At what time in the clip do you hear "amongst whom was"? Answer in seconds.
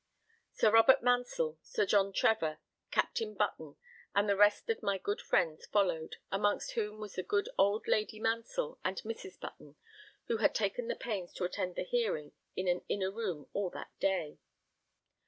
6.31-7.13